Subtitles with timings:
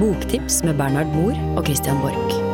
[0.00, 2.49] Boktips med Bernhard Mohr og Christian Borch.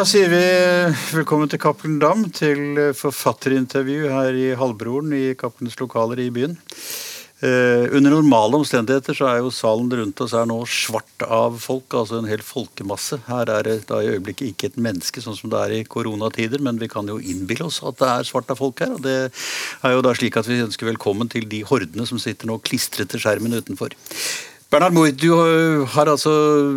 [0.00, 0.44] Da sier vi
[1.12, 6.54] velkommen til Cappelen Dam, til forfatterintervju her i Halvbroren i Cappelens lokaler i byen.
[7.44, 11.92] Eh, under normale omstendigheter så er jo salen rundt oss her nå svart av folk,
[12.00, 13.18] altså en hel folkemasse.
[13.26, 16.64] Her er det da i øyeblikket ikke et menneske, sånn som det er i koronatider,
[16.64, 18.94] men vi kan jo innbille oss at det er svart av folk her.
[18.96, 22.48] Og det er jo da slik at vi ønsker velkommen til de hordene som sitter
[22.48, 23.92] nå klistret til skjermen utenfor.
[24.70, 25.32] Bernhard Moe, du
[25.90, 26.30] har altså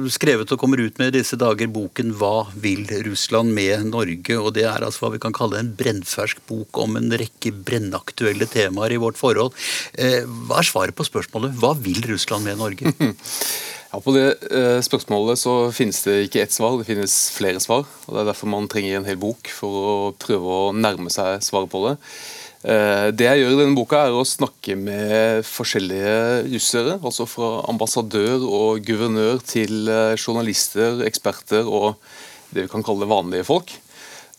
[0.09, 4.63] skrevet og kommer ut med disse dager boken 'Hva vil Russland med Norge?' og Det
[4.65, 8.97] er altså hva vi kan kalle en brennfersk bok om en rekke brennaktuelle temaer i
[8.97, 9.53] vårt forhold.
[9.93, 12.89] Eh, hva er svaret på spørsmålet 'Hva vil Russland med Norge'?
[13.93, 17.85] Ja, På det eh, spørsmålet så finnes det ikke ett svar, det finnes flere svar.
[18.07, 21.45] og Det er derfor man trenger en hel bok for å prøve å nærme seg
[21.45, 21.99] svaret på det.
[22.63, 26.15] Eh, det jeg gjør i denne boka, er å snakke med forskjellige
[26.53, 26.97] russere.
[27.03, 31.97] Altså fra ambassadør og guvernør til eh, journalister, eksperter og
[32.53, 33.73] det vi kan kalle vanlige folk.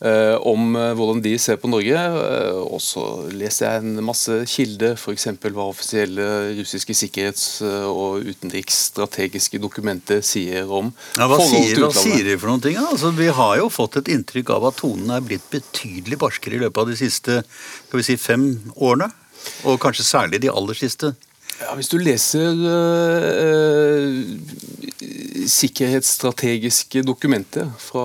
[0.03, 1.95] Eh, om eh, hvordan de ser på Norge.
[1.95, 5.29] Eh, og så leser jeg en masse kilder, f.eks.
[5.45, 6.25] hva offisielle
[6.57, 12.65] russiske sikkerhets- og utenriksstrategiske dokumenter sier om ja, hva sier, hva sier de for noen
[12.65, 12.79] ting?
[12.81, 16.65] Altså, vi har jo fått et inntrykk av at tonen er blitt betydelig barskere i
[16.65, 19.07] løpet av de siste skal vi si, fem årene.
[19.69, 21.13] Og kanskje særlig de aller siste.
[21.55, 24.25] Ja, hvis du leser eh,
[25.47, 28.03] sikkerhetsstrategiske dokumenter fra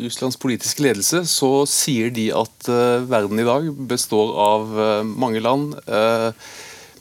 [0.00, 5.44] Russlands politiske ledelse, så sier de at eh, verden i dag består av eh, mange
[5.44, 5.76] land.
[5.84, 6.32] eh,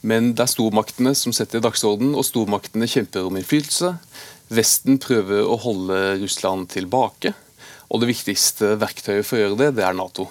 [0.05, 3.95] men det er stormaktene som setter dagsorden, og stormaktene kjemper om innflytelse.
[4.53, 7.31] Vesten prøver å holde Russland tilbake,
[7.89, 10.27] og det viktigste verktøyet for å gjøre det, det er Nato.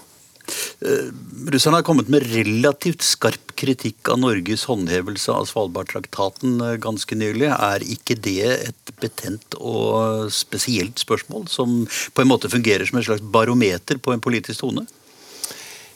[1.55, 7.49] Russerne har kommet med relativt skarp kritikk av Norges håndhevelse av Svalbardtraktaten eh, ganske nylig.
[7.55, 13.09] Er ikke det et betent og spesielt spørsmål, som på en måte fungerer som et
[13.09, 14.87] slags barometer på en politisk tone?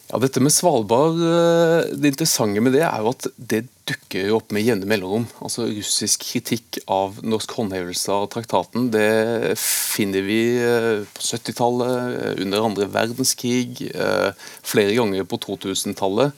[0.08, 4.38] Ja, dette med Svalbard, eh, Det interessante med det er jo at det dukker jo
[4.38, 5.26] opp med jevne mellomrom.
[5.44, 12.64] Altså Russisk kritikk av norsk håndhevelse av traktaten det finner vi eh, på 70-tallet, under
[12.64, 14.32] andre verdenskrig, eh,
[14.64, 16.32] flere ganger på 2000-tallet.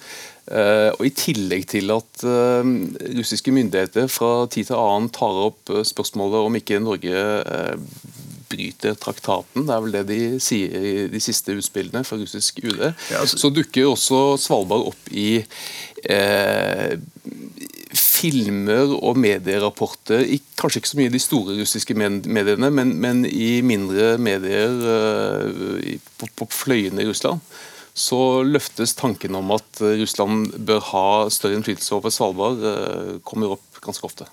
[0.50, 6.56] Og I tillegg til at russiske myndigheter fra tid til annen tar opp spørsmålet om
[6.58, 7.20] ikke Norge
[8.50, 12.82] bryter traktaten, det er vel det de sier i de siste utspillene fra russisk UD,
[13.10, 15.44] Ja, altså- så dukker også Svalbard opp i
[16.04, 16.96] eh,
[17.94, 20.26] filmer og medierapporter,
[20.60, 25.98] kanskje ikke så mye i de store russiske mediene, men, men i mindre medier eh,
[26.18, 27.40] på, på fløyene i Russland,
[28.00, 33.66] så løftes tanken om at Russland bør ha større innflytelse over Svalbard, eh, kommer opp
[33.84, 34.26] ganske ofte.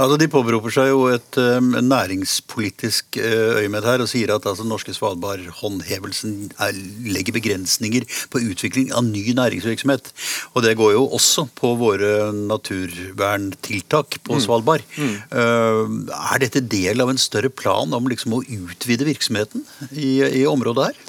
[0.00, 4.66] Altså, de påberoper seg jo et um, næringspolitisk uh, øyemed her og sier at altså,
[4.68, 6.76] norske Svalbard-håndhevelsen er,
[7.12, 10.12] legger begrensninger på utvikling av ny næringsvirksomhet.
[10.54, 14.86] Og det går jo også på våre naturverntiltak på Svalbard.
[15.32, 20.48] Uh, er dette del av en større plan om liksom, å utvide virksomheten i, i
[20.48, 21.04] området her?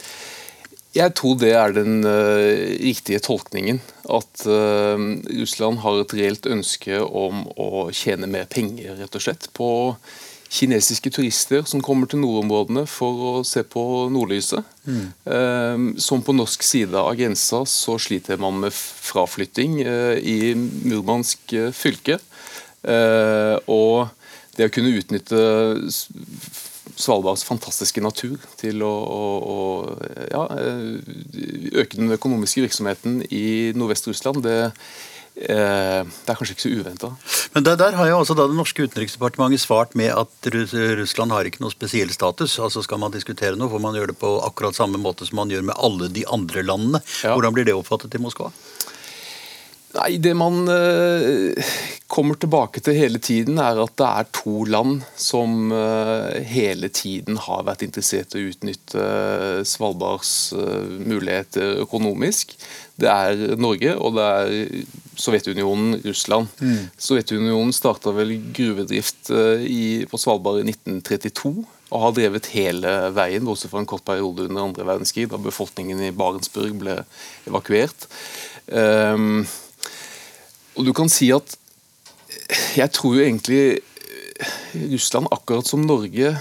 [0.93, 3.79] Jeg tror det er den uh, riktige tolkningen.
[4.05, 4.99] At uh,
[5.39, 9.69] Russland har et reelt ønske om å tjene mer penger, rett og slett, på
[10.53, 13.81] kinesiske turister som kommer til nordområdene for å se på
[14.13, 14.61] nordlyset.
[14.85, 22.19] Eh, som på norsk side av grensa så sliter man med fraflytting i Murmansk fylke.
[23.65, 24.13] Og
[24.53, 25.41] det å kunne utnytte
[26.99, 29.21] Svalbards fantastiske natur til å, å,
[29.53, 29.57] å
[30.29, 30.99] ja, eh,
[31.81, 34.57] øke den økonomiske virksomheten i Nordvest-Russland, det,
[35.35, 37.11] eh, det er kanskje ikke så uventa.
[37.55, 41.49] Men der, der har jo også da det norske utenriksdepartementet svart med at Russland har
[41.49, 42.59] ikke noe spesiell status.
[42.59, 45.53] altså Skal man diskutere noe, får man gjøre det på akkurat samme måte som man
[45.53, 47.03] gjør med alle de andre landene.
[47.25, 47.33] Ja.
[47.33, 48.53] Hvordan blir det oppfattet i Moskva?
[49.93, 51.73] Nei, Det man eh,
[52.09, 57.37] kommer tilbake til hele tiden, er at det er to land som eh, hele tiden
[57.37, 60.33] har vært interessert i å utnytte eh, Svalbards
[60.97, 62.55] muligheter økonomisk.
[62.97, 66.49] Det er Norge, og det er Sovjetunionen, Russland.
[66.97, 71.51] Sovjetunionen starta vel gruvedrift i, på Svalbard i 1932.
[71.93, 76.01] og har drevet hele veien, bortsett fra en kort periode under andre verdenskrig, da befolkningen
[76.01, 76.95] i Barentsburg ble
[77.49, 78.07] evakuert.
[78.73, 79.43] Um,
[80.75, 81.57] og du kan si at
[82.73, 83.63] jeg tror jo egentlig
[84.91, 86.33] Russland, akkurat som Norge,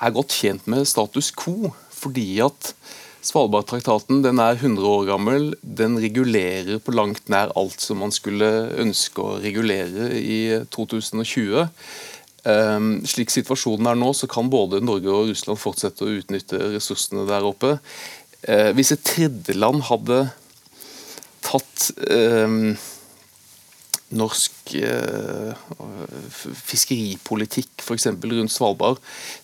[0.00, 1.72] er godt tjent med status quo.
[1.90, 2.72] Fordi at
[3.20, 5.50] Svalbardtraktaten den er 100 år gammel.
[5.60, 8.48] Den regulerer på langt nær alt som man skulle
[8.80, 10.40] ønske å regulere i
[10.72, 11.66] 2020.
[12.40, 17.26] Um, slik situasjonen er nå, så kan både Norge og Russland fortsette å utnytte ressursene
[17.28, 17.74] der oppe.
[18.46, 20.22] Uh, hvis et tredjeland hadde
[21.44, 22.72] tatt um,
[24.16, 25.64] norsk eh,
[26.64, 28.08] fiskeripolitikk f.eks.
[28.10, 29.00] rundt Svalbard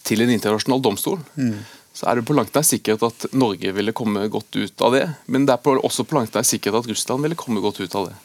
[0.07, 1.59] til en internasjonal domstol, mm
[1.97, 5.07] så er det på langt nær sikkert at Norge ville komme godt ut av det.
[5.33, 8.11] Men det er også på langt nær sikkert at Russland ville komme godt ut av
[8.11, 8.17] det.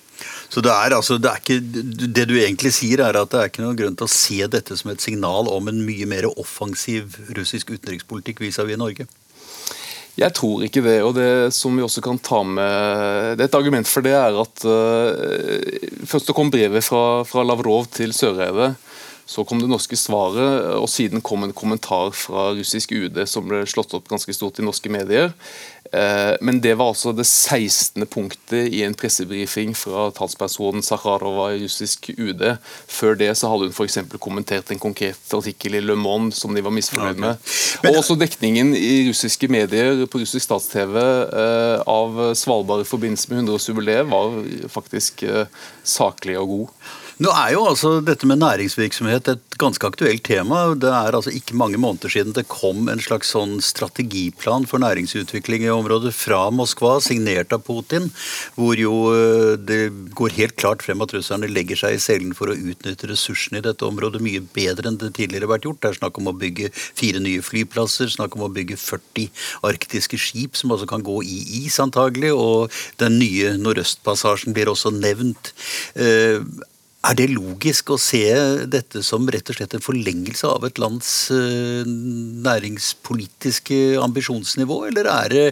[0.51, 3.47] Så det er altså, det, er ikke, det du egentlig sier, er at det er
[3.49, 7.15] ikke noen grunn til å se dette som et signal om en mye mer offensiv
[7.37, 9.07] russisk utenrikspolitikk vis-à-vis -vis Norge?
[10.19, 10.97] Jeg tror ikke det.
[11.05, 14.35] og det som vi også kan ta med, det er Et argument for det er
[14.43, 18.73] at uh, først så kom brevet fra, fra Lavrov til Søreide
[19.31, 23.63] så kom det norske svaret, og siden kom en kommentar fra russisk UD som ble
[23.69, 25.31] slått opp ganske stort i norske medier.
[25.91, 28.05] Eh, men det var altså det 16.
[28.11, 32.43] punktet i en pressebrifing fra talspersonen Sakharova i russisk UD.
[32.91, 33.99] Før det så hadde hun f.eks.
[34.23, 37.51] kommentert en konkret artikkel i Le Monde som de var misfornøyd med.
[37.87, 43.45] Og også dekningen i russiske medier på russisk stats-TV eh, av Svalbard i forbindelse med
[43.45, 44.35] 100-årsjubileet var
[44.71, 45.47] faktisk eh,
[45.83, 46.99] saklig og god.
[47.21, 50.71] Nå er jo altså dette med næringsvirksomhet et ganske aktuelt tema.
[50.73, 55.67] Det er altså ikke mange måneder siden det kom en slags sånn strategiplan for næringsutvikling
[55.67, 58.07] i området fra Moskva, signert av Putin,
[58.55, 62.49] hvor jo eh, det går helt klart frem at russerne legger seg i selen for
[62.49, 65.83] å utnytte ressursene i dette området mye bedre enn det tidligere har vært gjort.
[65.85, 69.29] Det er snakk om å bygge fire nye flyplasser, snakk om å bygge 40
[69.69, 74.95] arktiske skip som også kan gå i is, antagelig, og den nye Nordøstpassasjen blir også
[74.97, 75.53] nevnt.
[77.01, 78.19] Er det logisk å se
[78.69, 81.81] dette som rett og slett en forlengelse av et lands eh,
[82.45, 85.45] næringspolitiske ambisjonsnivå, eller er det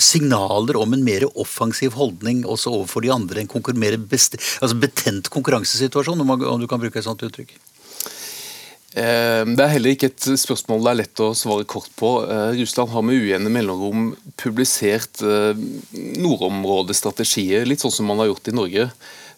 [0.00, 6.24] signaler om en mer offensiv holdning også overfor de andre, en mer altså betent konkurransesituasjon,
[6.24, 7.52] om du kan bruke et sånt uttrykk?
[8.96, 12.24] Eh, det er heller ikke et spørsmål det er lett å svare kort på.
[12.24, 18.56] Eh, Russland har med ujevne mellomrom publisert nordområdestrategier, litt sånn som man har gjort i
[18.56, 18.88] Norge.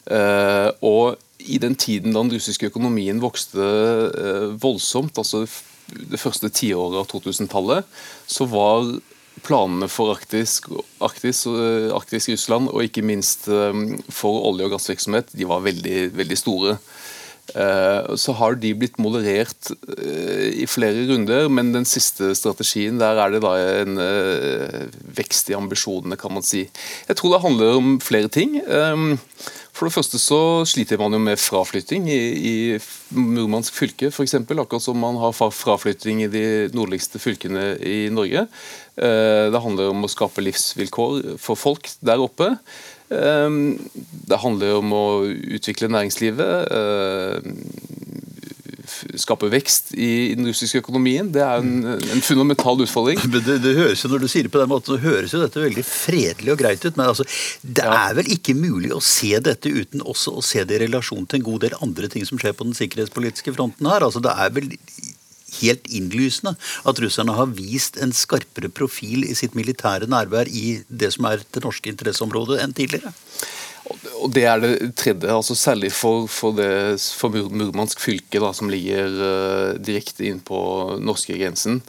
[0.08, 5.44] Og i den tiden da den russiske økonomien vokste eh, voldsomt, altså
[5.90, 7.86] det første tiåret av 2000-tallet,
[8.30, 8.92] så var
[9.46, 10.58] planene for Arktis,
[11.02, 11.46] Arktis,
[11.96, 16.80] Arktis, Russland, og ikke minst eh, for olje- og gassvirksomhet, de var veldig, veldig store.
[17.50, 23.40] Så har de blitt moderert i flere runder, men den siste strategien der er det
[23.42, 23.98] da en
[25.16, 26.60] vekst i ambisjonene, kan man si.
[27.08, 28.54] Jeg tror det handler om flere ting.
[29.80, 30.38] For det første så
[30.68, 32.56] sliter man jo med fraflytting i, i
[33.16, 34.34] Murmansk fylke f.eks.
[34.36, 36.42] Akkurat som man har fraflytting i de
[36.76, 38.42] nordligste fylkene i Norge.
[39.00, 42.50] Eh, det handler om å skape livsvilkår for folk der oppe.
[43.08, 43.48] Eh,
[44.28, 47.50] det handler om å utvikle næringslivet eh,
[49.22, 51.30] skape vekst i den russiske økonomien.
[51.34, 53.20] Det er en, en fundamental utfordring.
[53.30, 55.42] Men det, det, høres jo, Når du sier det på den måten, så høres jo
[55.42, 56.96] dette veldig fredelig og greit ut.
[56.96, 57.26] Men altså,
[57.62, 58.00] det ja.
[58.08, 61.40] er vel ikke mulig å se dette uten også å se det i relasjon til
[61.40, 64.06] en god del andre ting som skjer på den sikkerhetspolitiske fronten her.
[64.06, 64.72] Altså, det er vel
[65.60, 66.54] helt innlysende
[66.88, 71.42] at russerne har vist en skarpere profil i sitt militære nærvær i det som er
[71.42, 73.12] det norske interesseområdet, enn tidligere.
[74.20, 78.70] Og Det er det tredje, altså særlig for, for, det, for Murmansk fylke, da, som
[78.72, 80.60] ligger uh, direkte inn på
[81.00, 81.80] norskegrensen.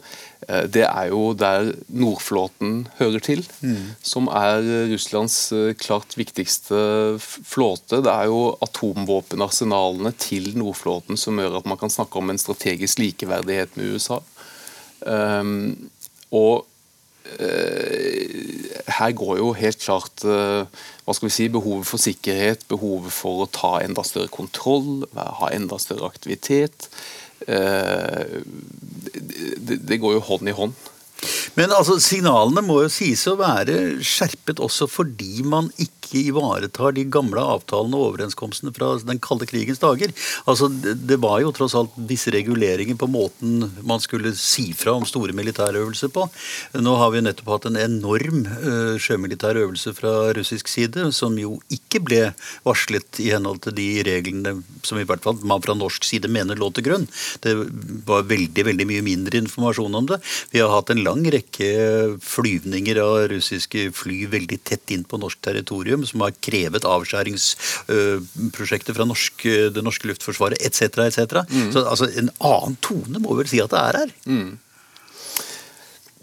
[0.48, 3.94] Uh, det er jo der Nordflåten hører til, mm.
[4.06, 6.80] som er Russlands uh, klart viktigste
[7.20, 8.00] flåte.
[8.04, 13.02] Det er jo atomvåpenarsenalene til Nordflåten som gjør at man kan snakke om en strategisk
[13.02, 14.22] likeverdighet med USA.
[15.02, 15.90] Um,
[16.32, 16.68] og
[18.92, 20.24] her går jo helt klart
[21.02, 25.50] hva skal vi si, behovet for sikkerhet, behovet for å ta enda større kontroll, ha
[25.50, 26.86] enda større aktivitet.
[27.50, 28.38] Eh,
[29.58, 30.76] det, går jo hånd i hånd.
[31.58, 37.04] Men altså, signalene må jo sies å være skjerpet også fordi man ikke ivaretar de
[37.08, 40.12] gamle avtalene og overenskomstene fra den kalde krigens dager.
[40.50, 45.06] Altså, Det var jo tross alt disse reguleringene på måten man skulle si fra om
[45.08, 46.26] store militærøvelser på.
[46.80, 51.58] Nå har vi nettopp hatt en enorm uh, sjømilitær øvelse fra russisk side, som jo
[51.72, 52.22] ikke ble
[52.66, 56.58] varslet i henhold til de reglene som i hvert fall man fra norsk side mener
[56.60, 57.06] lå til grunn.
[57.44, 57.54] Det
[58.08, 60.20] var veldig, veldig mye mindre informasjon om det.
[60.52, 61.68] Vi har hatt en lang rekke
[62.22, 69.04] flyvninger av russiske fly veldig tett inn på norsk territorium, som har krevet avskjæringsprosjekter fra
[69.08, 69.34] norsk,
[69.76, 70.82] det norske luftforsvaret etc.
[71.06, 71.20] etc.
[71.50, 71.70] Mm.
[71.74, 74.10] Så altså, en annen tone må vel si at det er her.
[74.26, 74.52] Mm.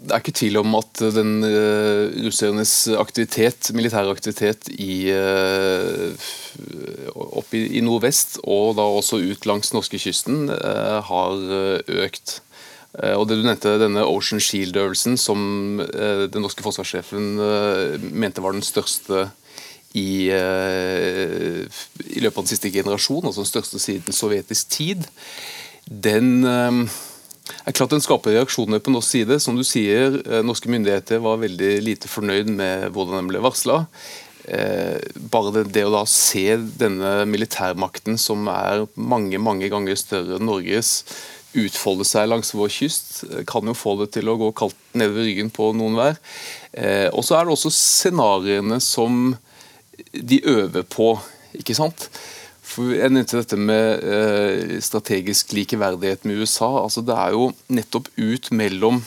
[0.00, 6.08] Det er ikke tvil om at den uh, russernes aktivitet, militære aktivitet i, uh,
[7.12, 11.36] opp i, i, nordvest, og da også ut langs norskekysten, uh, har
[12.06, 12.40] økt.
[12.98, 18.42] Eh, og det du nevnte, denne Ocean Shield-øvelsen, som eh, den norske forsvarssjefen eh, mente
[18.42, 19.28] var den største
[19.90, 25.08] i, i løpet av den siste generasjon, altså den største siden sovjetisk tid,
[25.90, 29.40] den er klart den skaper reaksjoner på norsk side.
[29.42, 33.80] Som du sier, Norske myndigheter var veldig lite fornøyd med hvordan den ble varsla.
[35.34, 40.46] Bare det, det, å da se denne militærmakten, som er mange mange ganger større enn
[40.46, 41.00] Norges,
[41.58, 43.12] utfolde seg langs vår kyst.
[43.48, 46.18] Kan jo få det til å gå kaldt nedover ryggen på noen hver.
[46.72, 49.34] Eh, og så er det også scenarioene som
[50.14, 51.12] de øver på,
[51.58, 52.08] ikke sant.
[52.70, 56.70] For jeg nevnte dette med eh, strategisk likeverdighet med USA.
[56.84, 59.02] altså Det er jo nettopp ut mellom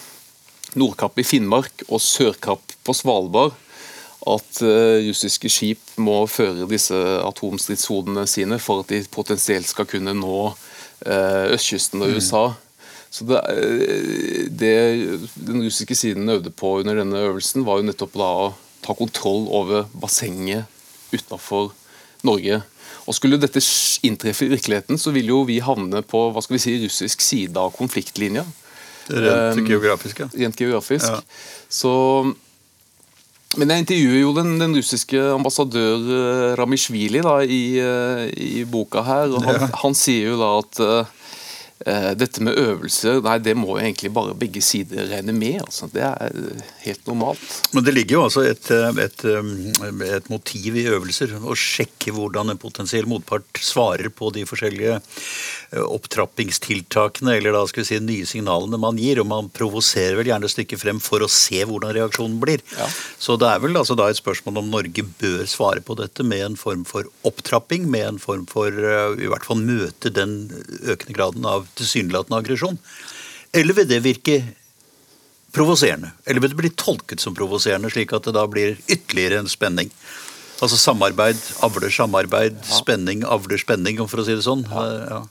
[0.74, 3.54] Nordkapp i Finnmark og Sørkapp på Svalbard
[4.24, 4.62] at
[5.04, 10.73] russiske skip må føre disse atomstridshodene sine for at de potensielt skal kunne nå Eh,
[11.04, 12.46] østkysten og USA.
[13.14, 14.76] Så det, eh, det,
[15.38, 19.46] den russiske siden øvde på under denne øvelsen, var jo nettopp da å ta kontroll
[19.54, 20.66] over bassenget
[21.14, 21.76] utenfor
[22.26, 22.64] Norge.
[23.06, 23.62] Og Skulle dette
[24.08, 27.60] inntreffe i virkeligheten, så ville jo vi havne på hva skal vi si, russisk side
[27.60, 28.48] av konfliktlinja.
[29.12, 30.30] Rent um, geografisk, ja.
[30.34, 31.06] Rent geografisk.
[31.06, 31.22] Ja.
[31.70, 31.94] Så,
[33.60, 37.64] men jeg intervjuer jo den, den russiske ambassadør Ramishvili da, i,
[38.34, 39.34] i boka her.
[39.34, 39.70] og han, ja.
[39.84, 41.23] han, sier jo da at uh,
[42.16, 45.58] dette med øvelser, nei, det må egentlig bare begge sider regne med.
[45.66, 45.90] Altså.
[45.92, 46.38] Det er
[46.86, 47.44] helt normalt.
[47.76, 48.70] Men det ligger jo altså et,
[49.04, 51.34] et, et, motiv i øvelser.
[51.44, 55.02] Å sjekke hvordan en potensiell motpart svarer på de forskjellige
[55.74, 59.20] opptrappingstiltakene eller da skal vi si nye signalene man gir.
[59.20, 62.64] Og man provoserer vel gjerne stykket frem for å se hvordan reaksjonen blir.
[62.78, 62.88] Ja.
[63.20, 66.46] Så det er vel altså da et spørsmål om Norge bør svare på dette med
[66.48, 70.38] en form for opptrapping, med en form for i hvert fall møte den
[70.84, 72.78] økende graden av tilsynelatende aggresjon.
[73.54, 74.38] Eller vil det virke
[75.54, 76.14] provoserende?
[76.26, 79.92] Eller vil det bli tolket som provoserende, slik at det da blir ytterligere en spenning?
[80.64, 82.78] Altså samarbeid avler samarbeid, ja.
[82.80, 84.64] spenning avler spenning, for å si det sånn.
[84.72, 84.84] Ja.
[85.10, 85.22] Ja.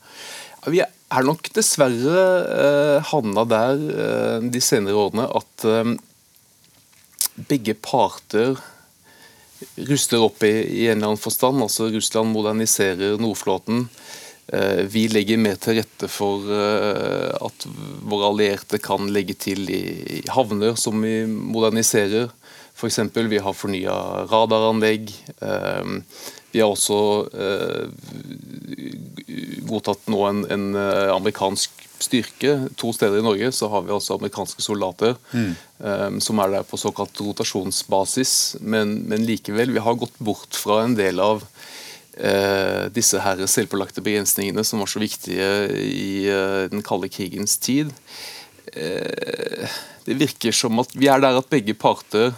[0.70, 2.24] Vi er nok dessverre
[2.62, 5.94] eh, havna der eh, de senere årene at eh,
[7.50, 8.54] begge parter
[9.88, 11.62] ruster opp i, i, en eller annen forstand.
[11.62, 13.86] altså Russland moderniserer Nordflåten.
[14.52, 17.64] Eh, vi legger mer til rette for eh, at
[18.04, 22.28] våre allierte kan legge til i, havner som vi moderniserer.
[22.76, 23.00] F.eks.
[23.32, 23.94] vi har fornya
[24.28, 25.08] radaranlegg.
[25.40, 25.96] Eh,
[26.52, 26.98] vi har også
[29.64, 30.66] godtatt nå en, en,
[31.14, 32.50] amerikansk styrke.
[32.76, 36.18] To steder i Norge så har vi altså amerikanske soldater mm.
[36.20, 38.34] som er der på såkalt rotasjonsbasis.
[38.60, 41.40] Men, men, likevel, vi har gått bort fra en del av
[42.92, 45.46] disse her selvpålagte begrensningene som var så viktige
[45.80, 47.88] i uh, den kalde krigens tid.
[48.76, 49.64] Uh,
[50.04, 52.34] det virker som at vi er der at begge parter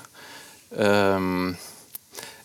[0.74, 1.54] øker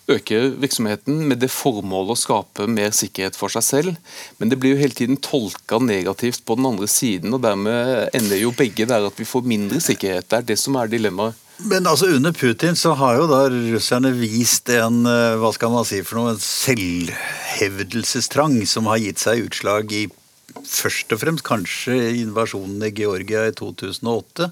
[0.10, 4.16] øke virksomheten med det formålet å skape mer sikkerhet for seg selv.
[4.40, 8.42] Men det blir jo hele tiden tolka negativt på den andre siden, og dermed ender
[8.42, 10.30] jo begge der at vi får mindre sikkerhet.
[10.30, 11.38] Det er det som er dilemmaet.
[11.60, 15.86] Men altså under Putin så har jo da russerne vist en eh, hva skal man
[15.88, 20.08] si for noe, en selvhevdelsestrang som har gitt seg utslag i
[20.64, 24.50] først og fremst kanskje invasjonen i Georgia i 2008.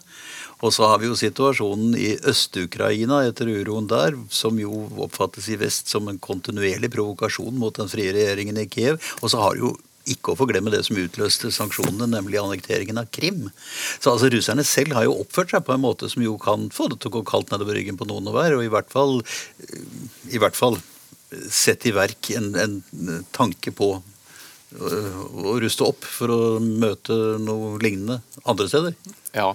[0.65, 4.71] Og så har vi jo situasjonen i Øst-Ukraina etter uroen der, som jo
[5.05, 8.95] oppfattes i vest som en kontinuerlig provokasjon mot den frie regjeringen i Kiev.
[9.21, 9.71] Og så har det jo
[10.13, 13.47] ikke å forglemme det som utløste sanksjonene, nemlig annekteringen av Krim.
[13.99, 16.89] Så altså Russerne selv har jo oppført seg på en måte som jo kan få
[16.91, 19.19] det til å gå kaldt nedover ryggen på noen og hver, og i hvert fall,
[20.31, 20.79] i hvert fall
[21.51, 22.77] sette i verk en, en
[23.35, 28.95] tanke på øh, å ruste opp for å møte noe lignende andre steder.
[29.35, 29.51] Ja,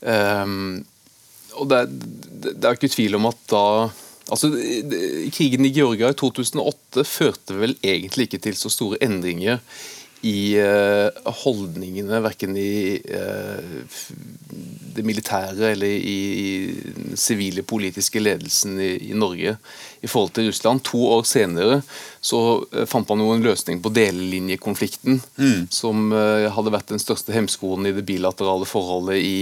[0.00, 0.84] Um,
[1.58, 3.62] og det det, det er ikke tvil om at da
[4.28, 4.50] Altså,
[5.32, 9.62] Krigen i Georgia i 2008 førte vel egentlig ikke til så store endringer
[10.26, 13.98] i uh, holdningene, verken i uh,
[14.96, 16.18] det militære eller i,
[16.96, 19.54] den sivile politiske ledelsen i, i, Norge
[20.02, 20.82] i forhold til Russland.
[20.90, 21.80] To år senere
[22.20, 25.68] så uh, fant man jo en løsning på delelinjekonflikten, mm.
[25.70, 29.38] som hadde vært den største hemskoen i det bilaterale forholdet i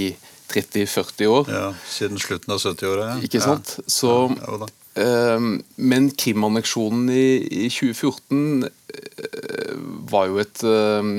[0.52, 1.50] 30-40 år.
[1.50, 3.08] Ja, Siden slutten av 70-åra.
[3.10, 3.16] Ja.
[3.26, 3.76] Ikke sant?
[3.90, 4.68] Så, ja,
[5.02, 9.76] eh, men Krim-anneksjonen i 2014 eh,
[10.10, 11.12] var jo et, eh,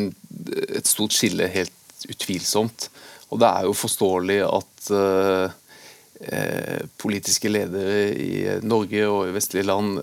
[0.79, 2.89] et, stort skille, helt utvilsomt.
[3.31, 5.57] Og det er jo forståelig at eh,
[6.31, 8.31] eh, politiske ledere i
[8.63, 10.00] Norge og i vestlige land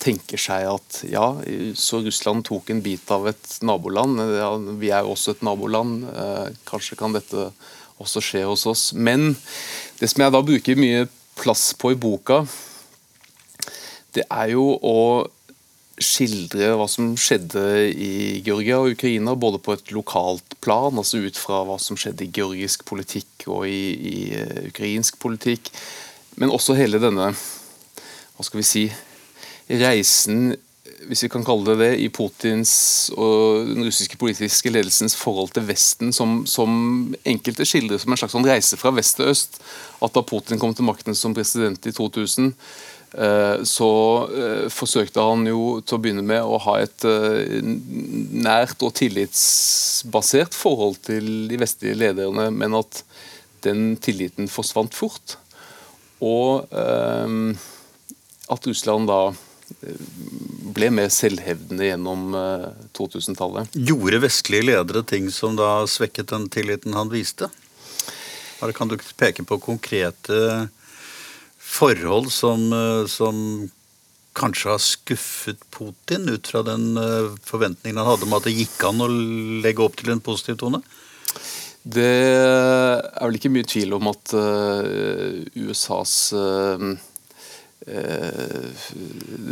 [0.00, 1.26] tenker seg at ja,
[1.74, 4.22] så Russland tok en bit av et naboland.
[4.38, 6.06] Ja, vi er jo også et naboland.
[6.70, 7.50] kanskje kan dette
[8.00, 8.84] også skje hos oss.
[8.96, 9.34] Men
[10.00, 11.06] det som jeg da bruker mye
[11.40, 12.42] plass på i boka,
[14.16, 14.98] det er jo å
[16.00, 21.36] skildre hva som skjedde i Georgia og Ukraina, både på et lokalt plan, altså ut
[21.38, 25.68] fra hva som skjedde i georgisk politikk og i, i uh, ukrainsk politikk,
[26.40, 28.84] men også hele denne hva skal vi si,
[29.68, 30.54] reisen
[31.08, 32.72] hvis vi kan kalle det det, i Putins
[33.16, 38.36] og den russiske politiske ledelsens forhold til Vesten, som, som enkelte skildrer som en slags
[38.36, 39.60] sånn reise fra vest til øst.
[40.04, 42.52] At da Putin kom til makten som president i 2000,
[43.10, 43.90] Eh, så
[44.30, 50.54] eh, forsøkte han jo til å begynne med å ha et eh, nært og tillitsbasert
[50.54, 53.02] forhold til de vestlige lederne, men at
[53.66, 55.36] den tilliten forsvant fort.
[56.24, 59.32] Og at Russland da
[59.80, 62.34] ble mer selvhevdende gjennom
[62.96, 63.74] 2000-tallet.
[63.74, 67.48] Gjorde vestlige ledere ting som da svekket den tilliten han viste?
[68.76, 70.68] Kan du peke på konkrete
[71.70, 73.70] forhold som, eh, som
[74.36, 78.84] kanskje har skuffet Putin ut fra den eh, forventningen han hadde om at det gikk
[78.84, 79.08] an å
[79.64, 80.82] legge opp til en positiv tone?
[81.80, 84.34] Det er vel ikke mye tvil om at
[85.56, 86.12] USAs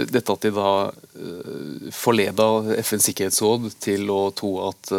[0.08, 2.46] Dette at de da uh, forleda
[2.82, 4.92] FNs sikkerhetsråd til å tro at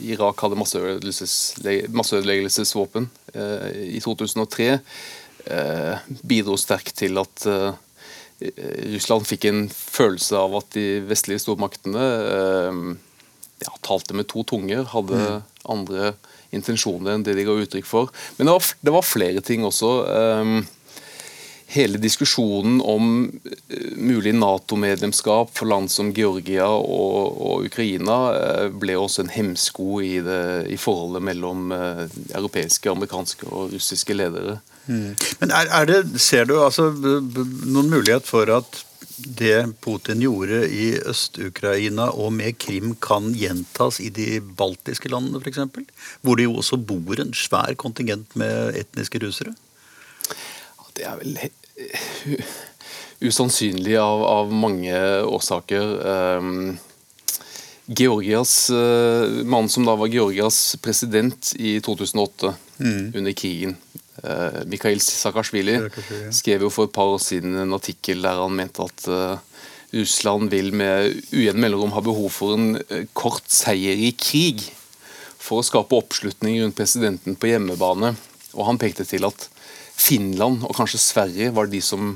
[0.00, 4.80] Irak hadde masseødeleggelsesvåpen i 2003
[5.44, 7.74] Eh, bidro sterkt til at eh,
[8.94, 12.78] Russland fikk en følelse av at de vestlige stormaktene eh,
[13.60, 15.44] ja, talte med to tunger, hadde mm.
[15.74, 16.14] andre
[16.54, 18.08] intensjoner enn det de ga uttrykk for.
[18.38, 19.90] Men det var, det var flere ting også.
[21.74, 23.08] Hele diskusjonen om
[23.96, 28.18] mulig Nato-medlemskap for land som Georgia og, og Ukraina
[28.70, 34.60] ble også en hemsko i, det, i forholdet mellom europeiske, amerikanske og russiske ledere.
[34.86, 35.14] Mm.
[35.40, 38.84] Men er, er, det, ser du altså noen mulighet for at
[39.16, 45.60] det Putin gjorde i Øst-Ukraina og med Krim kan gjentas i de baltiske landene f.eks.?
[46.20, 49.54] Hvor det jo også bor en svær kontingent med etniske russere?
[50.94, 51.38] Det er vel
[53.24, 55.94] usannsynlig av, av mange årsaker.
[56.38, 56.76] Um,
[57.86, 63.12] Georgias, uh, Mannen som da var Georgias president i 2008, mm.
[63.14, 63.76] under krigen,
[64.24, 65.74] Uh, Mikhail Saakashvili
[66.32, 69.34] skrev jo for et par år siden en artikkel der han mente at uh,
[69.90, 72.78] Russland vil med ujevn mellomrom ha behov for en
[73.12, 74.62] kort seier i krig
[75.44, 78.14] for å skape oppslutning rundt presidenten på hjemmebane.
[78.54, 79.48] Og han pekte til at
[79.96, 82.14] Finland og kanskje Sverige var de som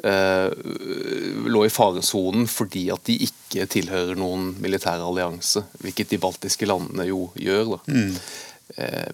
[0.00, 7.04] lå i faresonen fordi at de ikke tilhører noen militær allianse, hvilket de baltiske landene
[7.10, 7.74] jo gjør.
[7.84, 8.14] Mm.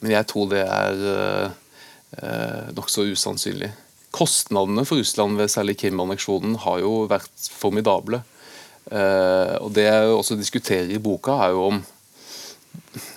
[0.05, 1.03] men jeg tror det er
[2.23, 3.73] eh, nokså usannsynlig.
[4.17, 8.23] Kostnadene for Russland ved særlig Krim-anneksjonen har jo vært formidable.
[8.91, 11.83] Eh, og Det jeg også diskuterer i boka, er jo om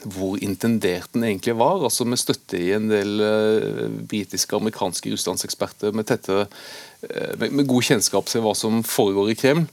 [0.03, 1.83] hvor intendert den egentlig var.
[1.83, 6.45] altså Med støtte i en del uh, britiske og amerikanske russlandseksperter med, uh,
[7.39, 9.67] med, med, god kjennskap til hva som foregår i Kreml,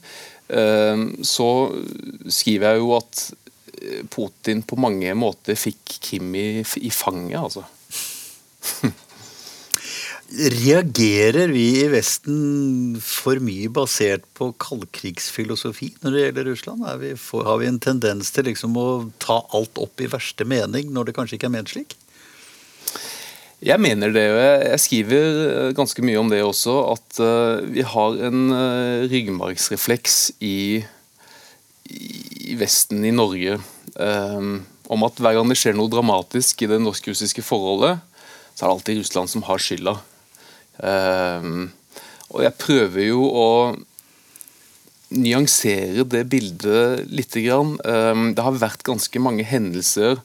[0.53, 1.51] uh, så
[2.29, 3.27] skriver jeg jo at
[4.11, 7.39] Putin på mange måter fikk Kim i, i fanget.
[7.39, 7.67] altså.
[10.27, 16.89] Reagerer vi i Vesten for mye basert på kaldkrigsfilosofi når det gjelder Russland?
[16.99, 17.13] Vi
[17.47, 18.89] har vi en tendens til liksom å
[19.23, 21.95] ta alt opp i verste mening når det kanskje ikke er ment slik?
[23.63, 24.25] Jeg mener det.
[24.35, 26.75] og Jeg skriver eh, ganske mye om det også.
[26.93, 30.83] At uh, vi har en uh, ryggmargsrefleks i,
[31.87, 33.57] i, Vesten, i Norge,
[33.95, 34.59] um,
[34.91, 38.03] om at hver gang det skjer noe dramatisk i det norsk-russiske forholdet,
[38.53, 39.97] så er det alltid Russland som har skylda.
[40.79, 41.69] Um,
[42.33, 43.51] og jeg prøver jo å
[45.17, 47.37] nyansere det bildet litt.
[47.39, 50.19] Um, det har vært ganske mange hendelser,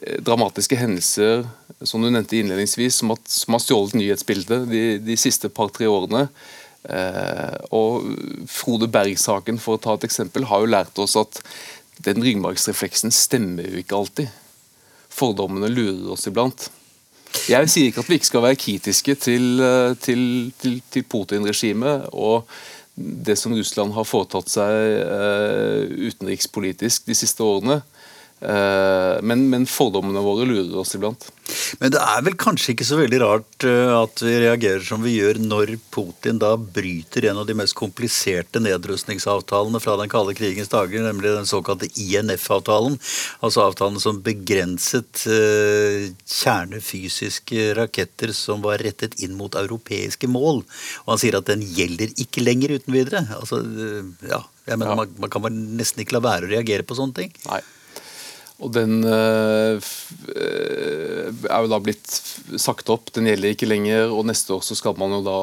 [0.00, 1.44] eh, dramatiske hendelser
[1.82, 6.28] som du nevnte innledningsvis, som har, stjålet nyhetsbildet de, de siste par-tre årene.
[6.84, 8.10] Uh, og
[8.52, 11.40] Frode Berg-saken for å ta et eksempel, har jo lært oss at
[12.04, 14.32] den ryggmargsrefleksen stemmer jo ikke alltid.
[15.14, 16.68] Fordommene lurer oss iblant.
[17.50, 20.22] Jeg sier ikke at vi ikke skal være kritiske til, eh, til,
[20.60, 22.48] til, til Putin-regimet og
[22.94, 27.80] det som Russland har foretatt seg uh, utenrikspolitisk de siste årene.
[28.44, 31.22] Uh, men, men, fordommene våre lurer oss iblant.
[31.80, 35.14] Men det er vel kanskje ikke så veldig rart eh, at vi reagerer som vi
[35.18, 40.72] gjør når Putin da bryter en av de mest kompliserte nedrustningsavtalene fra den kalde krigens
[40.72, 42.96] dager, nemlig den såkalte INF-avtalen.
[43.44, 50.64] Altså avtalen som begrenset uh, kjernefysiske raketter som var rettet inn mot europeiske mål.
[51.04, 53.24] Og han sier at den gjelder ikke lenger uten videre.
[53.36, 53.60] Altså,
[54.24, 55.00] ja, jeg mener, ja.
[55.00, 57.32] Man, man kan nesten ikke la være å reagere på sånne ting.
[57.48, 57.62] Nei.
[58.62, 59.82] Og den øh,
[61.50, 62.06] er jo da blitt
[62.62, 64.12] sagt opp, den gjelder ikke lenger.
[64.14, 65.38] Og neste år så skal man jo da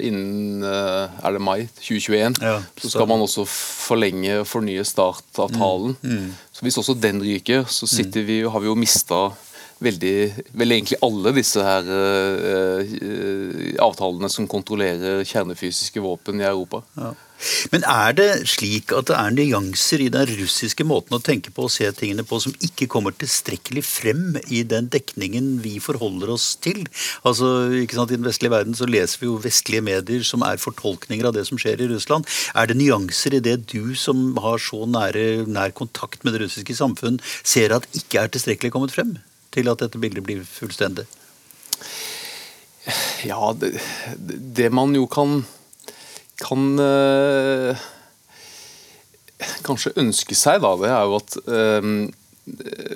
[0.00, 5.98] innen øh, er det mai 2021 ja, så skal man også forlenge og fornye startavtalen.
[6.00, 6.32] Mm, mm.
[6.56, 8.26] Så Hvis også den ryker, så sitter mm.
[8.26, 9.20] vi, har vi jo mista
[9.82, 10.14] veldig,
[10.56, 12.96] vel egentlig alle disse her uh,
[13.84, 16.82] avtalene som kontrollerer kjernefysiske våpen i Europa.
[16.96, 17.12] Ja.
[17.72, 21.66] Men er det slik at det er nyanser i den russiske måten å tenke på
[21.66, 26.48] og se tingene på som ikke kommer tilstrekkelig frem i den dekningen vi forholder oss
[26.64, 26.86] til?
[27.28, 30.62] Altså, ikke sant, I den vestlige verden så leser vi jo vestlige medier som er
[30.62, 32.24] fortolkninger av det som skjer i Russland.
[32.56, 36.78] Er det nyanser i det du som har så nære, nær kontakt med det russiske
[36.78, 39.18] samfunn, ser at ikke er tilstrekkelig kommet frem?
[39.56, 41.06] Til at dette bildet blir fullstendig?
[43.26, 43.72] Ja, det,
[44.56, 45.40] det man jo kan,
[46.38, 47.72] kan øh,
[49.66, 51.90] kanskje ønske seg, da, det er jo at øh,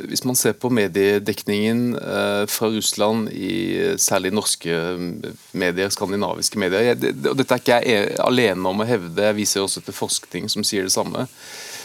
[0.06, 4.76] hvis man ser på mediedekningen øh, fra Russland i særlig norske
[5.52, 9.38] medier, skandinaviske medier jeg, det, og Dette er ikke jeg alene om å hevde, jeg
[9.40, 11.26] viser også til forskning som sier det samme.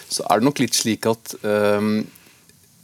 [0.06, 1.34] Så er det nok litt slik at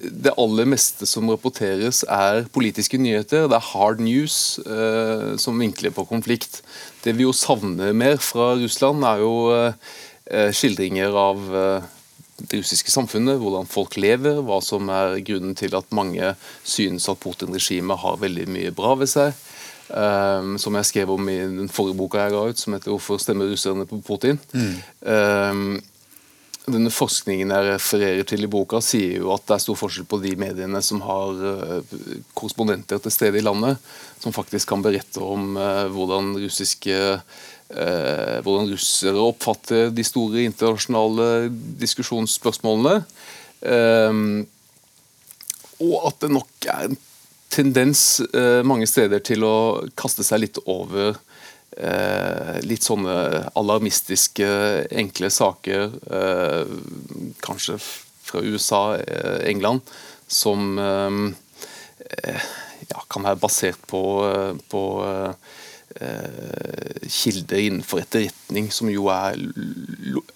[0.01, 3.47] det aller meste som rapporteres, er politiske nyheter.
[3.49, 6.61] Det er hard news eh, som vinkler på konflikt.
[7.05, 11.89] Det vi jo savner mer fra Russland, er jo eh, skildringer av eh,
[12.41, 16.33] det russiske samfunnet, hvordan folk lever, hva som er grunnen til at mange
[16.63, 19.37] synes at Putin-regimet har veldig mye bra ved seg.
[19.91, 23.17] Um, som jeg skrev om i den forrige boka jeg ga ut, som heter 'Hvorfor
[23.19, 24.39] stemmer russerne på Putin'.
[24.53, 24.77] Mm.
[25.01, 25.81] Um,
[26.69, 30.19] denne Forskningen jeg refererer til i boka, sier jo at det er stor forskjell på
[30.21, 31.95] de mediene som har uh,
[32.38, 33.82] korrespondenter til stede i landet,
[34.21, 41.47] som faktisk kan berette om uh, hvordan russiske uh, hvordan russere oppfatter de store internasjonale
[41.82, 42.97] diskusjonsspørsmålene.
[45.82, 46.97] og at det nok er en
[47.54, 48.02] tendens
[48.65, 49.56] mange steder til å
[49.95, 51.30] kaste seg litt over Eh,
[52.67, 54.47] litt sånne alarmistiske,
[54.91, 56.65] enkle saker, eh,
[57.39, 57.77] kanskje
[58.21, 59.81] fra USA, eh, England,
[60.27, 61.19] som ja,
[63.07, 64.03] kan være basert på,
[64.71, 64.81] på
[65.31, 65.36] Eh,
[67.12, 69.38] kilder innenfor etterretning som jo er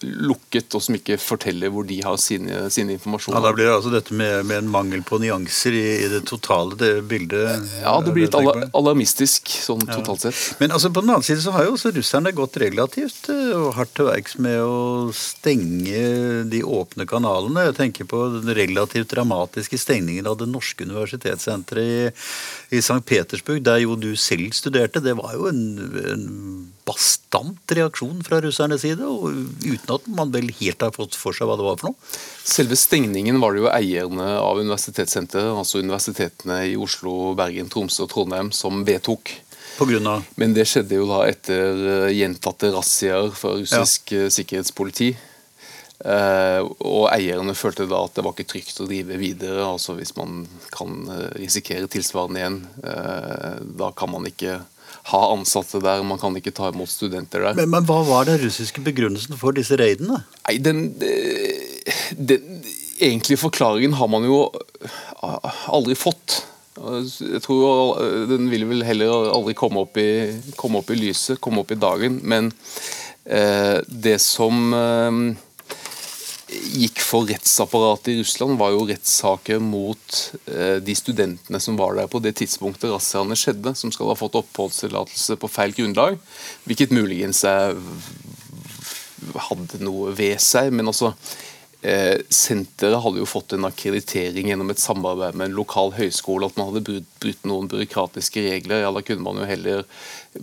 [0.02, 3.38] lukket, og som ikke forteller hvor de har sine, sine informasjoner.
[3.38, 6.22] Ja, Da blir det altså dette med, med en mangel på nyanser i, i det
[6.28, 7.64] totale det bildet?
[7.80, 9.98] Ja, det blir litt al alarmistisk sånn ja.
[9.98, 10.60] totalt sett.
[10.60, 13.72] Men altså på den annen side så har jo også russerne gått relativt eh, og
[13.78, 16.02] hardt til verks med å stenge
[16.50, 17.68] de åpne kanalene.
[17.70, 23.00] Jeg tenker på den relativt dramatiske stengningen av det norske universitetssenteret i, i St.
[23.06, 25.02] Petersburg, der jo du selv studerte.
[25.04, 25.62] Det var jo en,
[26.12, 26.26] en
[26.86, 29.32] bastant reaksjon fra russernes side, og
[29.64, 32.10] uten at man vel helt har fått for seg hva det var for noe.
[32.46, 38.12] Selve stengningen var det jo eierne av universitetssenteret, altså universitetene i Oslo, Bergen, Tromsø og
[38.14, 39.34] Trondheim, som vedtok.
[39.76, 40.28] På grunn av?
[40.40, 44.26] Men det skjedde jo da etter eh, gjentatte razziaer fra russisk ja.
[44.26, 45.16] Eh, sikkerhetspoliti.
[45.96, 49.64] Uh, og eierne følte da at det var ikke trygt å drive videre.
[49.64, 51.08] altså Hvis man kan
[51.40, 52.58] risikere tilsvarende igjen,
[53.80, 54.58] da kan man ikke
[55.06, 57.54] ha ansatte der, man kan ikke ta imot studenter der.
[57.58, 60.22] Men, men hva var den russiske begrunnelsen for disse raidene?
[60.48, 60.88] Nei, den,
[62.18, 62.60] den
[62.98, 64.40] egentlige forklaringen har man jo
[65.70, 66.40] aldri fått.
[66.76, 67.96] Jeg tror
[68.28, 70.10] Den vil vel heller aldri komme opp i,
[70.58, 72.18] komme opp i lyset, komme opp i dagen.
[72.26, 72.50] Men
[73.24, 75.22] eh, det som eh,
[76.56, 82.10] gikk for rettsapparatet i Russland, var jo rettssaker mot eh, de studentene som var der
[82.10, 86.18] på det tidspunktet razziaene skjedde, som skal ha fått oppholdstillatelse på feil grunnlag.
[86.66, 87.44] Hvilket muligens
[89.46, 90.72] hadde noe ved seg.
[90.72, 91.14] men altså
[91.86, 96.48] Eh, senteret hadde jo fått en akkreditering gjennom et samarbeid med en lokal høyskole.
[96.48, 96.82] At man hadde
[97.22, 98.82] brutt, noen byråkratiske regler.
[98.82, 99.84] Ja, Da kunne man jo heller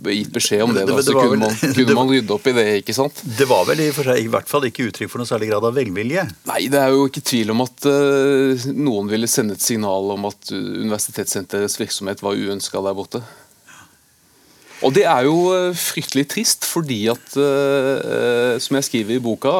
[0.08, 0.86] gitt beskjed om det.
[0.88, 2.66] Da, så kunne, man, kunne man rydde opp i det.
[2.80, 3.20] ikke sant?
[3.38, 5.76] Det var vel i, seg, i hvert fall ikke uttrykk for noe særlig grad av
[5.76, 6.24] velvilje?
[6.48, 10.30] Nei, det er jo ikke tvil om at uh, noen ville sende et signal om
[10.30, 13.20] at universitetssenterets virksomhet var uønska der borte.
[14.82, 19.52] Og det er jo eh, fryktelig trist, fordi at, uh, som jeg skriver i boka,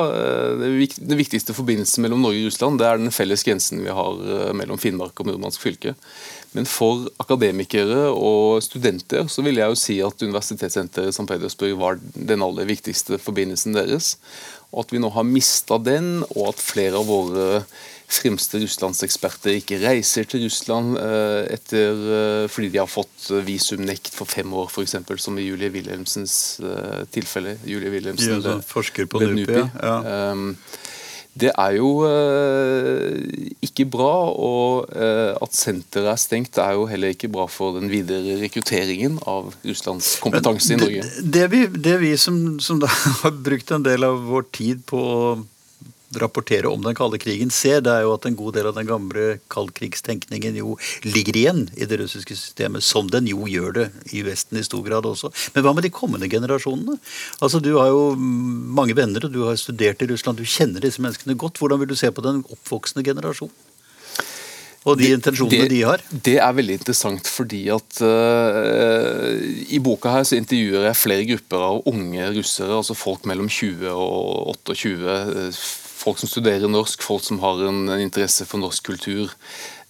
[0.59, 4.81] den viktigste forbindelsen mellom Norge og Russland det er den felles grensen vi har mellom
[4.81, 5.95] Finnmark og Murmansk fylke.
[6.55, 11.27] Men for akademikere og studenter så vil jeg jo si at Universitetssenteret St.
[11.27, 14.15] Petersburg var den aller viktigste forbindelsen deres.
[14.75, 17.65] Og at vi nå har mista den, og at flere av våre
[18.15, 24.29] fremste russlandseksperter ikke reiser til Russland eh, etter, eh, fordi de har fått visumnekt for
[24.31, 27.57] fem år, f.eks., som i Julie Wilhelmsens eh, tilfelle.
[27.65, 29.63] Julie Wilhelmsen, ja, sånn forsker på NUPI.
[29.81, 29.97] Ja.
[30.35, 30.53] Um,
[31.35, 33.15] det er jo uh,
[33.65, 37.91] ikke bra, og uh, at senteret er stengt er jo heller ikke bra for den
[37.91, 41.03] videre rekrutteringen av Russlands kompetanse i Norge.
[41.03, 42.79] Det, det, vi, det vi som, som
[43.25, 45.03] har brukt en del av vår tid på
[46.21, 48.89] rapportere om den kalde krigen ser, det er jo at en god del av den
[48.89, 54.25] gamle kaldkrigstenkningen jo ligger igjen i det russiske systemet, som den jo gjør det i
[54.27, 55.33] Vesten i stor grad også.
[55.55, 56.99] Men hva med de kommende generasjonene?
[57.41, 61.01] Altså, Du har jo mange venner, og du har studert i Russland, du kjenner disse
[61.03, 61.59] menneskene godt.
[61.59, 63.55] Hvordan vil du se på den oppvoksende generasjonen?
[64.85, 66.03] og de intensjonene det, de har?
[66.13, 69.31] Det er veldig interessant, fordi at uh,
[69.73, 73.89] i boka her så intervjuer jeg flere grupper av unge russere, altså folk mellom 20
[73.95, 75.17] og 28
[76.05, 79.33] folk som studerer norsk, folk som har en, interesse for norsk kultur.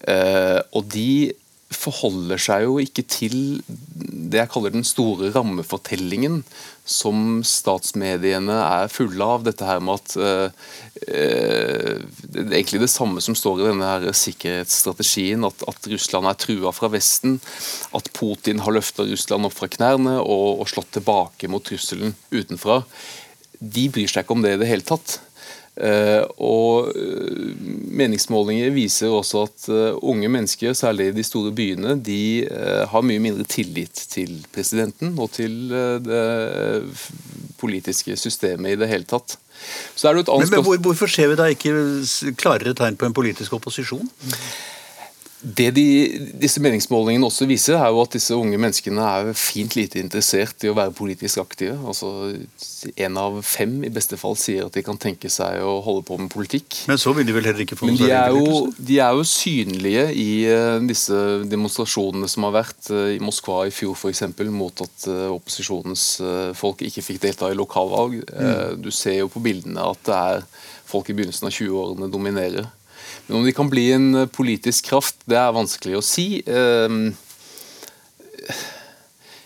[0.06, 1.32] Eh, og de
[1.74, 6.42] forholder seg jo ikke til det jeg kaller den store rammefortellingen
[6.84, 9.44] som statsmediene er fulle av.
[9.46, 10.64] Dette her med at eh,
[11.08, 15.46] eh, Det er egentlig det samme som står i denne her sikkerhetsstrategien.
[15.48, 17.38] At, at Russland er trua fra Vesten.
[17.96, 22.82] At Putin har løfta Russland opp fra knærne og, og slått tilbake mot trusselen utenfra.
[23.58, 25.18] De bryr seg ikke om det i det hele tatt.
[25.74, 27.46] Uh, og uh,
[27.98, 32.46] Meningsmålinger viser også at uh, unge mennesker, særlig i de store byene, de
[32.90, 35.72] har mye mindre tillit til presidenten og til
[36.04, 36.22] det
[37.58, 39.36] politiske systemet i det hele tatt.
[40.44, 41.74] men, men hvor, Hvorfor ser vi da ikke
[42.38, 44.06] klarere tegn på en politisk opposisjon?
[45.44, 45.84] Det de,
[46.40, 50.70] disse meningsmålingene også viser, er jo at disse unge menneskene er fint lite interessert i
[50.70, 51.76] å være politisk aktive.
[51.84, 52.32] Altså,
[53.00, 56.16] En av fem i beste fall sier at de kan tenke seg å holde på
[56.20, 56.78] med politikk.
[56.88, 59.26] Men så vil de vel heller ikke få Men de er, jo, de er jo
[59.28, 61.18] synlige i uh, disse
[61.50, 64.24] demonstrasjonene som har vært uh, i Moskva i fjor f.eks.
[64.48, 66.06] mot at uh, opposisjonens
[66.56, 68.16] folk ikke fikk delta i lokalvalg.
[68.32, 68.80] Mm.
[68.84, 70.48] Du ser jo på bildene at det er
[70.88, 72.68] folk i begynnelsen av 20-årene dominerer.
[73.26, 76.42] Men om de kan bli en eh, politisk kraft, det er vanskelig å si.
[76.46, 77.14] Ehm,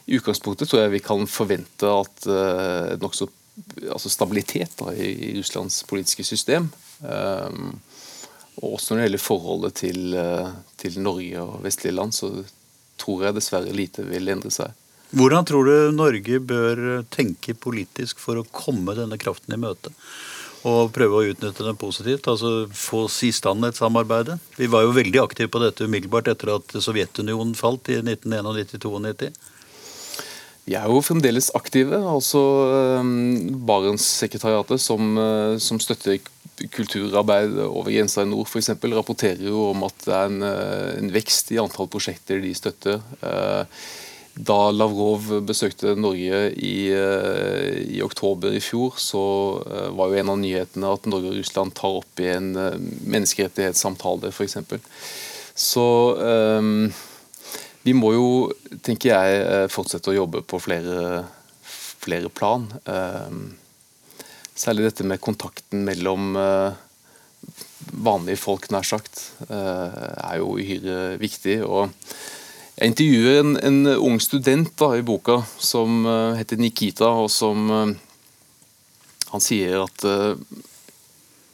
[0.08, 3.28] I utgangspunktet tror jeg vi kan forvente at uh, nokså
[3.92, 6.70] altså stabilitet da, i, Russlands politiske system.
[7.02, 7.74] Um,
[8.62, 10.48] og også når det gjelder forholdet til, uh,
[10.80, 12.32] til, Norge og vestlige land, så
[12.98, 14.72] tror jeg dessverre lite vil endre seg.
[15.12, 19.92] Hvordan tror du Norge bør tenke politisk for å komme denne kraften i møte?
[20.68, 22.28] Og prøve å utnytte den positivt.
[22.30, 24.34] altså Få i stand et samarbeid.
[24.58, 29.32] Vi var jo veldig aktive på dette umiddelbart etter at Sovjetunionen falt i 1991-92.
[30.68, 31.96] Vi er jo fremdeles aktive.
[31.96, 32.40] altså
[33.00, 36.18] um, Barentssekretariatet, som, uh, som støtter
[36.74, 41.08] kulturarbeid over grensa i nord, f.eks., rapporterer jo om at det er en, uh, en,
[41.14, 43.00] vekst i antall prosjekter de støtter.
[43.22, 43.64] Uh,
[44.38, 49.22] da Lavrov besøkte Norge i, eh, i, oktober i fjor, så
[49.66, 52.78] eh, var jo en av nyhetene at Norge og Russland tar opp i en eh,
[53.14, 54.58] menneskerettighetssamtale, f.eks.
[55.58, 55.84] Så
[56.22, 56.86] um,
[57.82, 58.28] vi må jo,
[58.86, 61.24] tenker jeg, fortsette å jobbe på flere,
[61.66, 62.68] flere plan.
[62.86, 63.56] Um,
[64.54, 66.78] særlig dette med kontakten mellom uh,
[67.90, 69.90] vanlige folk, nær sagt, uh,
[70.30, 71.58] er jo uhyre viktig.
[71.66, 71.90] og
[72.78, 77.70] jeg intervjuer en, en ung student da, i boka som uh, heter Nikita, og som
[77.72, 77.94] uh,
[79.32, 80.38] Han sier at uh,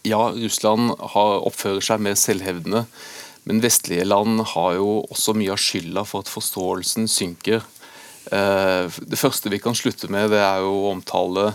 [0.04, 2.84] ja, Russland har, oppfører seg mer selvhevdende,
[3.48, 7.64] men vestlige land har jo også mye av skylda for at forståelsen synker.
[8.24, 11.50] Det første vi kan slutte med, det er jo å omtale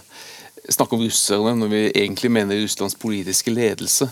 [0.69, 4.09] snakke om russerne når vi egentlig mener Russlands politiske ledelse.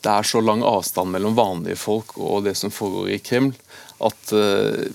[0.00, 3.52] Det er så lang avstand mellom vanlige folk og det som foregår i Kreml,
[4.00, 4.86] at uh,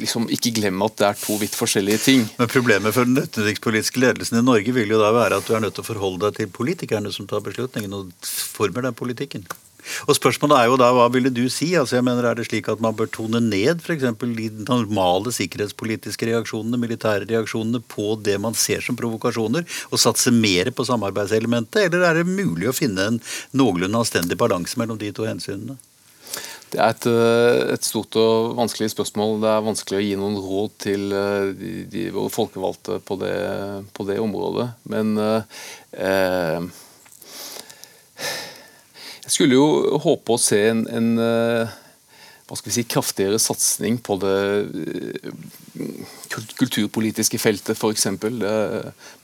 [0.00, 2.24] liksom ikke glem at det er to vidt forskjellige ting.
[2.38, 5.64] Men Problemet for den utenrikspolitiske ledelsen i Norge vil jo da være at du er
[5.64, 9.46] nødt til å forholde deg til politikerne som tar beslutningen og former den politikken.
[10.08, 11.72] Og Spørsmålet er jo da, hva ville du si?
[11.78, 14.06] Altså jeg mener Er det slik at man bør tone ned f.eks.
[14.20, 20.70] de normale sikkerhetspolitiske reaksjonene, militære reaksjonene, på det man ser som provokasjoner, og satse mer
[20.74, 21.88] på samarbeidselementet?
[21.88, 23.20] Eller er det mulig å finne en
[23.56, 25.76] noenlunde anstendig balanse mellom de to hensynene?
[26.74, 29.36] Det er et, eh, et, stort og vanskelig spørsmål.
[29.44, 31.04] Det er vanskelig å gi noen råd til
[31.60, 33.36] de, de, våre folkevalgte på det,
[33.94, 34.72] på det, området.
[34.90, 36.66] Men eh,
[39.24, 41.74] jeg skulle jo håpe å se en, en eh,
[42.44, 44.34] hva skal vi si, kraftigere satsing på det
[46.60, 48.04] kulturpolitiske feltet, f.eks.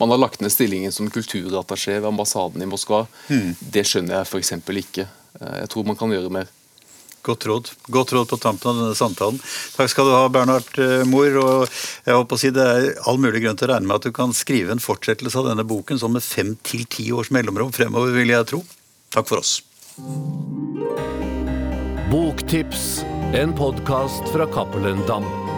[0.01, 3.05] Man har lagt ned stillingen som kulturattaché ved ambassaden i Moskva.
[3.29, 3.53] Mm.
[3.61, 4.55] Det skjønner jeg f.eks.
[4.85, 5.07] ikke.
[5.41, 6.49] Jeg tror man kan gjøre mer.
[7.23, 7.71] Godt råd.
[7.93, 9.41] Godt råd på tampen av denne samtalen.
[9.77, 11.37] Takk skal du ha, Bernhard eh, Mohr.
[11.43, 14.09] Og jeg håper å si det er all mulig grunn til å regne med at
[14.09, 17.75] du kan skrive en fortsettelse av denne boken sånn med fem til ti års mellomrom
[17.77, 18.63] fremover, vil jeg tro.
[19.13, 19.59] Takk for oss.
[22.11, 25.50] Boktips, en podkast fra Cappelen Dam.